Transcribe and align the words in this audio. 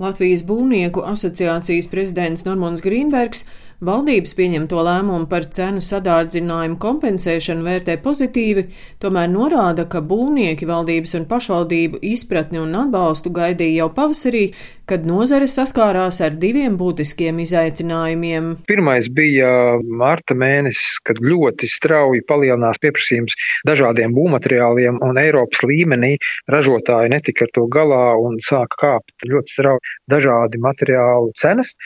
Latvijas 0.00 0.40
būvnieku 0.48 1.02
asociācijas 1.04 1.90
prezidents 1.92 2.46
Normons 2.46 2.80
Grīnbergs 2.80 3.44
Valdības 3.80 4.34
pieņemto 4.36 4.82
lēmumu 4.84 5.24
par 5.24 5.46
cenu 5.56 5.80
sadārdzinājumu 5.80 6.76
kompensēšanu 6.82 7.64
vērtē 7.64 7.94
pozitīvi, 8.04 8.66
tomēr 9.00 9.30
norāda, 9.32 9.86
ka 9.88 10.02
būvnieki 10.04 10.68
valdības 10.68 11.16
un 11.16 11.24
pašvaldību 11.30 12.02
izpratni 12.10 12.60
un 12.60 12.76
atbalstu 12.76 13.32
gaidīja 13.32 13.78
jau 13.78 13.88
pavasarī, 13.96 14.42
kad 14.90 15.08
nozare 15.08 15.48
saskārās 15.48 16.20
ar 16.26 16.36
diviem 16.42 16.76
būtiskiem 16.76 17.40
izaicinājumiem. 17.40 18.52
Pirmais 18.68 19.08
bija 19.16 19.48
marta 19.80 20.36
mēnesis, 20.36 21.00
kad 21.06 21.24
ļoti 21.24 21.72
strauji 21.72 22.20
palielinās 22.28 22.82
pieprasījums 22.84 23.38
dažādiem 23.70 24.12
būvmateriāliem, 24.12 25.00
un 25.08 25.24
Eiropas 25.24 25.64
līmenī 25.64 26.18
ražotāji 26.52 27.14
netika 27.16 27.48
ar 27.48 27.56
to 27.56 27.68
galā 27.72 28.04
un 28.20 28.36
sāka 28.44 28.84
kāpt 28.84 29.30
ļoti 29.32 29.56
strauji 29.56 29.98
dažādi 30.12 30.60
materiālu 30.68 31.32
cenas. 31.40 31.78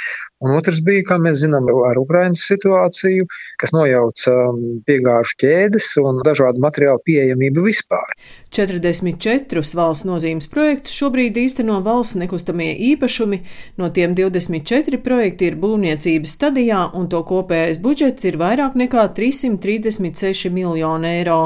Un 0.45 0.53
otrs 0.59 0.83
bija, 0.85 1.07
kā 1.09 1.17
mēs 1.23 1.39
zinām, 1.41 1.71
ar 1.89 1.97
Ukrainas 1.97 2.43
situāciju, 2.45 3.25
kas 3.61 3.73
nojauca 3.73 4.35
um, 4.51 4.59
piegāžu 4.85 5.39
ķēdes 5.41 5.87
un 6.03 6.21
dažādu 6.27 6.61
materiālu 6.61 7.01
pieejamību 7.07 7.65
vispār. 7.65 8.13
44 8.55 9.63
valsts 9.79 10.05
nozīmes 10.05 10.51
projektus 10.53 10.93
šobrīd 10.99 11.39
īsteno 11.41 11.79
valsts 11.87 12.19
nekustamie 12.21 12.75
īpašumi, 12.91 13.41
no 13.81 13.89
tiem 13.95 14.13
24 14.19 15.01
projekti 15.07 15.49
ir 15.49 15.57
būvniecības 15.63 16.37
stadijā, 16.37 16.83
un 16.93 17.09
to 17.09 17.23
kopējais 17.25 17.81
budžets 17.81 18.29
ir 18.29 18.37
vairāk 18.41 18.77
nekā 18.77 19.07
336 19.17 20.53
miljoni 20.53 21.15
eiro. 21.23 21.41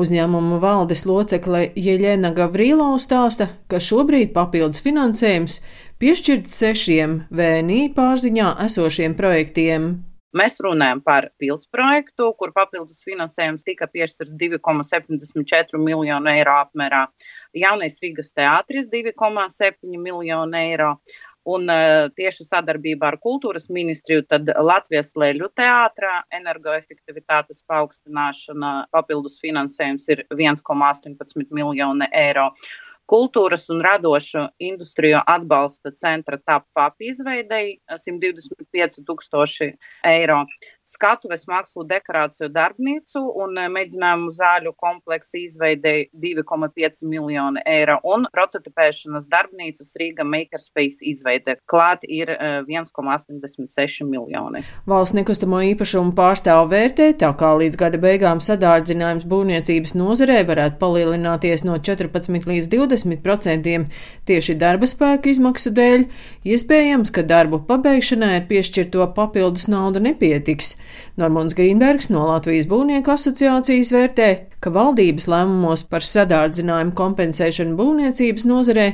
Uzņēmuma 0.00 0.62
valdes 0.62 1.04
locekle 1.04 1.66
Jeļena 1.76 2.32
Gavrīlo 2.32 2.94
stāsta, 3.02 3.50
ka 3.68 3.82
šobrīd 3.82 4.32
papildus 4.32 4.80
finansējums 4.80 5.60
piešķirts 6.00 6.52
sešiem 6.62 7.16
VNI 7.28 7.90
pārziņā 7.92 8.54
esošiem 8.64 9.12
projektiem. 9.18 9.90
Mēs 10.36 10.60
runājam 10.62 11.00
par 11.04 11.26
pils 11.42 11.66
projektu, 11.74 12.30
kur 12.38 12.54
papildus 12.56 13.02
finansējums 13.04 13.66
tika 13.66 13.88
piešķirts 13.90 14.32
2,74 14.40 15.80
miljonu 15.82 16.30
eiro 16.32 16.54
apmērā. 16.62 17.02
Jaunais 17.58 17.98
Rīgas 18.00 18.30
teātris 18.32 18.88
2,7 18.92 19.98
miljonu 19.98 20.62
eiro. 20.62 20.94
Un 21.50 21.72
uh, 21.72 22.06
tieši 22.16 22.44
sadarbībā 22.46 23.08
ar 23.10 23.16
kultūras 23.20 23.70
ministriju 23.72 24.26
Latvijas 24.60 25.14
Lēļu 25.16 25.48
teātrā 25.56 26.20
energoefektivitātes 26.36 27.64
paaugstināšana 27.68 28.74
papildus 28.92 29.40
finansējums 29.40 30.08
ir 30.12 30.24
1,18 30.36 31.48
miljoni 31.50 32.08
eiro. 32.12 32.52
Kultūras 33.10 33.64
un 33.74 33.80
radošu 33.82 34.44
industriju 34.62 35.18
atbalsta 35.26 35.90
centra 35.98 36.38
TAPAP 36.38 37.02
izveidei 37.10 37.72
125 37.90 39.00
tūkstoši 39.08 39.72
eiro 40.06 40.44
skatuves 40.90 41.46
mākslu 41.50 41.84
dekorāciju 41.88 42.50
darbnīcu 42.52 43.22
un 43.42 43.58
eh, 43.60 43.68
mēģinājumu 43.72 44.32
zāļu 44.34 44.72
kompleksu 44.80 45.38
izveidēja 45.44 46.08
2,5 46.22 47.04
miljoni 47.10 47.62
eiro 47.68 47.98
un 48.06 48.26
prototipēšanas 48.34 49.28
darbnīcas 49.30 49.94
Rīga 50.00 50.26
Makerspace 50.26 51.04
izveide. 51.12 51.56
Klāt 51.70 52.04
ir 52.08 52.32
1,86 52.34 53.86
eh, 53.86 54.08
miljoni. 54.08 54.64
Valsts 54.90 55.16
nekustamo 55.18 55.62
īpašumu 55.70 56.14
pārstāvu 56.18 56.70
vērtē, 56.72 57.10
tā 57.20 57.30
kā 57.38 57.52
līdz 57.60 57.80
gada 57.80 58.00
beigām 58.02 58.42
sadārdzinājums 58.44 59.28
būvniecības 59.30 59.96
nozarē 59.98 60.40
varētu 60.48 60.80
palielināties 60.82 61.64
no 61.68 61.78
14 61.78 62.48
līdz 62.50 62.70
20 62.74 63.22
procentiem 63.24 63.86
tieši 64.28 64.56
darba 64.58 64.88
spēku 64.90 65.30
izmaksu 65.30 65.72
dēļ, 65.76 66.06
iespējams, 66.50 67.14
ka 67.14 67.24
darbu 67.26 67.62
pabeigšanai 67.68 68.34
ar 68.40 68.46
piešķirto 68.50 69.06
papildus 69.16 69.68
naudu 69.70 70.02
nepietiks. 70.02 70.74
Normons 71.20 71.56
Grīnbergs 71.58 72.10
no 72.14 72.26
Latvijas 72.28 72.68
būvnieku 72.70 73.12
asociācijas 73.14 73.92
vērtē, 73.96 74.30
ka 74.60 74.72
valdības 74.74 75.26
lēmumos 75.30 75.84
par 75.88 76.04
sadārdzinājumu 76.04 76.92
kompensēšanu 76.98 77.76
būvniecības 77.78 78.46
nozarē 78.48 78.86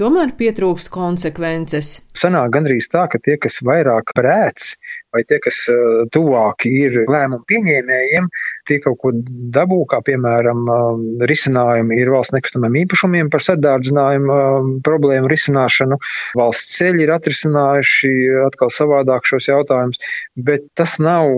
tomēr 0.00 0.32
pietrūkst 0.38 0.90
konsekvences. 0.92 1.92
Sanāk 2.18 2.52
gandrīz 2.54 2.88
tā, 2.92 3.04
ka 3.12 3.20
tie, 3.22 3.36
kas 3.40 3.60
vairāk 3.64 4.14
prēc, 4.16 4.72
vai 5.12 5.22
tie, 5.28 5.38
kas 5.44 5.60
uh, 5.70 6.04
tuvāki 6.12 6.72
ir 6.86 6.98
lēmumu 7.06 7.44
pieņēmējiem, 7.48 8.28
tie 8.68 8.78
kaut 8.84 8.98
ko 9.02 9.12
dabū, 9.56 9.82
kā 9.90 10.00
piemēram 10.06 10.62
um, 10.64 11.04
risinājumi 11.28 12.00
ir 12.00 12.12
valsts 12.14 12.36
nekustamiem 12.36 12.80
īpašumiem 12.84 13.30
par 13.32 13.44
sadārdzinājumu 13.46 14.38
um, 14.38 14.72
problēmu 14.84 15.30
risināšanu. 15.32 16.00
Valsts 16.40 16.80
ceļi 16.80 17.06
ir 17.06 17.14
atrisinājuši 17.18 18.14
atkal 18.48 18.72
savādāk 18.72 19.28
šos 19.28 19.50
jautājumus, 19.52 20.00
bet 20.36 20.66
tas 20.78 20.98
nav 21.02 21.28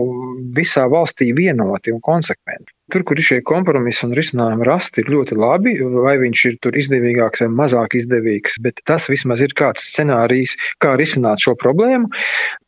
visā 0.55 0.87
valstī 0.91 1.31
vienoti 1.35 1.93
un 1.93 2.01
konsekventi. 2.03 2.71
Tur, 2.93 3.01
kur 3.01 3.17
ir 3.17 3.25
šie 3.25 3.39
kompromisi 3.41 4.03
un 4.05 4.11
risinājumi 4.13 4.65
rasti, 4.67 5.01
ir 5.01 5.07
ļoti 5.09 5.37
labi, 5.41 5.71
vai 6.05 6.13
viņš 6.21 6.43
ir 6.51 6.57
tur 6.61 6.75
izdevīgāks 6.77 7.41
vai 7.41 7.47
mazāk 7.59 7.95
izdevīgs, 7.97 8.59
bet 8.61 8.83
tas 8.85 9.07
vismaz 9.09 9.41
ir 9.41 9.55
kāds 9.57 9.87
scenārijs, 9.89 10.53
kā 10.77 10.93
risināt 11.01 11.41
šo 11.41 11.55
problēmu. 11.57 12.11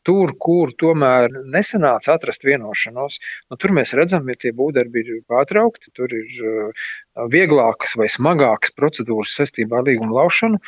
Tur, 0.08 0.34
kur 0.42 0.74
tomēr 0.80 1.30
nesanāca 1.54 2.16
atrast 2.16 2.46
vienošanos, 2.48 3.20
nu, 3.46 3.60
tur 3.62 3.76
mēs 3.78 3.94
redzam, 3.94 4.26
ka 4.26 4.42
tie 4.42 4.54
būvdarbi 4.58 5.04
ir 5.04 5.22
pārtraukti, 5.30 5.94
tur 5.94 6.10
ir 6.10 6.26
uh, 6.42 6.86
vieglākas 7.30 7.94
vai 8.00 8.10
smagākas 8.10 8.74
procedūras 8.74 9.38
saistībā 9.38 9.82
ar 9.82 9.92
līguma 9.92 10.24
laušanu, 10.24 10.58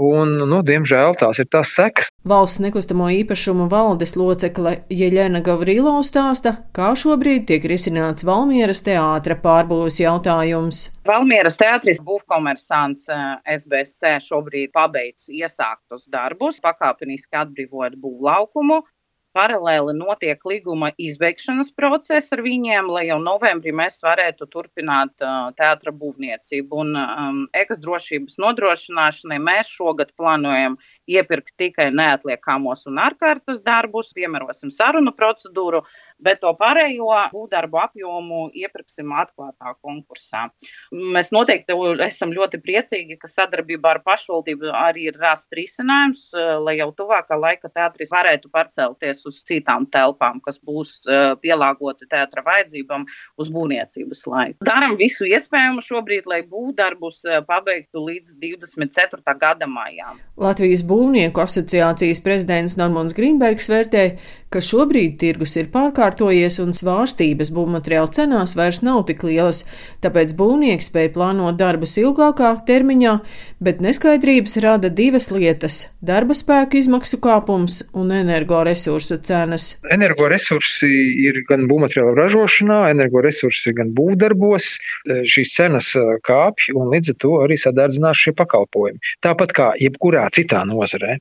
Un, 0.00 0.32
nu, 0.48 0.62
diemžēl 0.64 1.12
tās 1.20 1.42
ir 1.42 1.48
tās 1.52 1.74
sekas. 1.76 2.09
Valsts 2.20 2.60
nekustamo 2.60 3.06
īpašumu 3.16 3.64
valdes 3.72 4.12
locekle 4.12 4.74
Jeļena 4.92 5.40
Gavrilo 5.40 5.94
stāsta, 6.04 6.52
kā 6.76 6.90
šobrīd 6.92 7.46
tiek 7.48 7.64
risināts 7.64 8.26
Valmieras 8.28 8.82
teātra 8.84 9.38
pārbūves 9.40 9.96
jautājums. 10.02 10.82
Valmieras 11.08 11.56
teātris 11.62 12.02
būvkomersants 12.04 13.08
eh, 13.08 13.24
SBSC 13.56 14.18
šobrīd 14.26 14.68
pabeidz 14.76 15.32
iesāktus 15.32 16.04
darbus, 16.12 16.60
pakāpeniski 16.60 17.40
atbrīvojot 17.40 17.96
būvlaukumu. 18.04 18.82
Paralēli 19.30 19.92
notiek 19.94 20.40
līguma 20.42 20.88
izbeigšanas 20.98 21.68
process 21.78 22.32
ar 22.34 22.40
viņiem, 22.42 22.88
lai 22.90 23.04
jau 23.06 23.20
novembrī 23.22 23.70
mēs 23.78 24.00
varētu 24.02 24.48
turpināt 24.50 25.12
uh, 25.22 25.52
teātra 25.54 25.92
būvniecību. 25.94 26.80
Un 26.82 26.98
um, 26.98 27.38
ekas 27.54 27.78
drošības 27.84 28.40
nodrošināšanai 28.42 29.38
mēs 29.38 29.70
šogad 29.70 30.10
plānojam 30.18 30.74
iepirkt 31.10 31.54
tikai 31.62 31.92
neatliekamos 31.94 32.82
un 32.90 32.98
ārkārtas 33.04 33.62
darbus, 33.62 34.10
piemērosim 34.18 34.72
sarunu 34.74 35.14
procedūru, 35.14 35.84
bet 36.18 36.42
to 36.42 36.50
pārējo 36.58 37.14
būvdarbu 37.30 37.80
apjomu 37.84 38.42
iepirksim 38.58 39.14
atklātā 39.14 39.76
konkursā. 39.78 40.48
Mēs 40.90 41.30
noteikti 41.30 41.78
esam 42.06 42.34
ļoti 42.34 42.58
priecīgi, 42.66 43.18
ka 43.22 43.30
sadarbībā 43.30 43.94
ar 43.94 44.02
pašvaldību 44.06 44.74
arī 44.74 45.06
ir 45.12 45.22
rast 45.22 45.54
risinājums, 45.54 46.26
lai 46.66 46.80
jau 46.80 46.90
tuvākā 46.98 47.38
laika 47.38 47.70
teātris 47.70 48.10
varētu 48.10 48.50
pārcelties 48.50 49.19
uz 49.28 49.40
citām 49.48 49.86
telpām, 49.90 50.40
kas 50.44 50.60
būs 50.62 51.00
pielāgoti 51.42 52.08
teātra 52.10 52.44
vajadzībām 52.46 53.06
uz 53.40 53.50
būvniecības 53.52 54.24
laiku. 54.30 54.58
Daram 54.66 54.96
visu 55.00 55.28
iespējamo 55.28 55.82
šobrīd, 55.84 56.28
lai 56.30 56.42
būvdarbus 56.46 57.22
pabeigtu 57.48 58.04
līdz 58.06 58.36
24. 58.40 59.36
gada 59.40 59.68
maijām. 59.70 60.20
Latvijas 60.40 60.82
būvnieku 60.86 61.42
asociācijas 61.42 62.22
prezidents 62.24 62.76
Normons 62.80 63.16
Grīnbergs 63.16 63.68
vērtē, 63.70 64.04
ka 64.50 64.62
šobrīd 64.64 65.18
tirgus 65.20 65.56
ir 65.60 65.70
pārkārtojies 65.72 66.58
un 66.62 66.72
svārstības 66.76 67.52
būvmateriālu 67.54 68.10
cenās 68.16 68.56
vairs 68.58 68.82
nav 68.86 69.04
tik 69.08 69.24
lielas, 69.26 69.64
tāpēc 70.04 70.34
būvnieki 70.38 70.86
spēja 70.86 71.12
plānot 71.14 71.58
darbus 71.60 71.96
ilgākā 72.00 72.52
termiņā, 72.66 73.16
bet 73.62 73.82
neskaidrības 73.84 74.56
rada 74.64 74.90
divas 74.90 75.30
lietas- 75.30 75.86
darba 76.10 76.34
spēku 76.34 76.78
izmaksu 76.80 77.20
kāpums 77.20 77.82
un 77.94 78.10
energoresursu 78.10 79.09
cenas. 79.18 79.66
Energoresursi 79.90 80.90
ir 81.24 81.40
gan 81.48 81.66
būvmateriālu 81.70 82.14
ražošanā, 82.18 82.80
energoresursi 82.94 83.74
gan 83.76 83.94
būvdarbos, 83.96 84.72
šīs 85.08 85.54
cenas 85.56 85.92
kāpj 86.26 86.70
un 86.76 86.92
līdz 86.94 87.14
ar 87.14 87.18
to 87.24 87.32
arī 87.44 87.58
sadārdzinās 87.60 88.22
šie 88.22 88.34
pakalpojumi. 88.38 89.00
Tāpat 89.24 89.56
kā 89.56 89.70
jebkurā 89.80 90.28
citā 90.34 90.62
nozarē. 90.68 91.18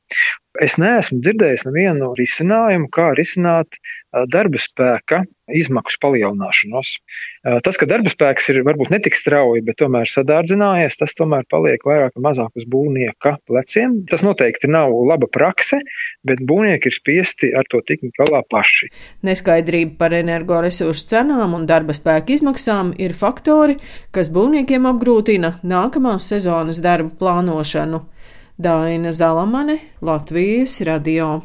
Es 0.59 0.75
neesmu 0.81 1.21
dzirdējis 1.23 1.67
nevienu 1.67 2.13
risinājumu, 2.17 2.89
kā 2.91 3.11
risināt 3.17 3.77
darba 4.33 4.59
spēka 4.59 5.23
izmaksu 5.55 5.99
palielināšanos. 6.03 6.91
Tas, 7.65 7.79
ka 7.79 7.87
darba 7.89 8.11
spēks 8.11 8.49
ir 8.51 8.61
varbūt 8.67 8.91
netik 8.93 9.15
strauji, 9.17 9.63
bet 9.65 9.79
tomēr 9.81 10.09
sadārdzinājies, 10.09 10.99
tas 10.99 11.15
tomēr 11.17 11.45
paliek 11.49 11.83
vairāk 11.87 12.17
vai 12.17 12.25
mazāk 12.29 12.59
uz 12.59 12.67
būvnieka 12.69 13.37
pleciem. 13.47 13.99
Tas 14.11 14.25
noteikti 14.25 14.69
nav 14.71 14.93
laba 15.07 15.29
prakse, 15.31 15.79
bet 16.27 16.43
būvnieki 16.45 16.91
ir 16.91 16.95
spiesti 16.95 17.51
ar 17.55 17.67
to 17.71 17.81
tikt 17.85 18.11
galā 18.19 18.43
paši. 18.49 18.91
Neskaidrība 19.25 19.97
par 19.99 20.17
energoresursu 20.17 21.07
cenām 21.13 21.55
un 21.57 21.67
darba 21.69 21.95
spēka 21.95 22.35
izmaksām 22.35 22.93
ir 22.99 23.15
faktori, 23.17 23.79
kas 24.15 24.31
būvniekiem 24.35 24.87
apgrūtina 24.89 25.57
nākamās 25.63 26.27
sezonas 26.31 26.83
darbu 26.83 27.15
plānošanu. 27.19 28.03
Daina 28.59 29.13
Zalamane, 29.15 29.77
Latvijas 30.03 30.81
radio. 30.83 31.39